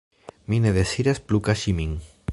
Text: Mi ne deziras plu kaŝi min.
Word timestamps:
Mi 0.53 0.59
ne 0.63 0.71
deziras 0.79 1.23
plu 1.29 1.43
kaŝi 1.49 1.79
min. 1.83 1.97